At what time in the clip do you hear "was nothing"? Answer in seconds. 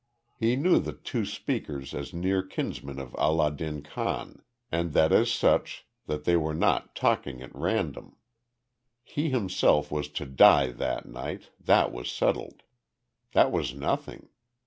13.51-14.29